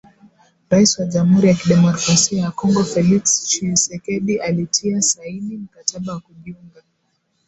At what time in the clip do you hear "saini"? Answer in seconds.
5.01-5.57